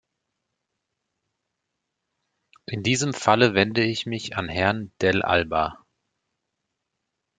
[2.65, 5.77] In diesem Falle wende ich mich an Herrn Dell'Alba.